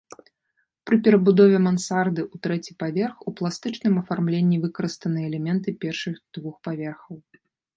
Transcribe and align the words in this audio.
Пры 0.89 0.95
перабудове 1.07 1.57
мансарды 1.65 2.21
ў 2.33 2.47
трэці 2.47 2.75
паверх 2.81 3.15
у 3.31 3.35
пластычным 3.41 3.93
афармленні 4.01 4.57
выкарыстаны 4.67 5.19
элементы 5.29 5.69
першых 5.85 6.17
двух 6.41 6.55
паверхаў. 6.71 7.15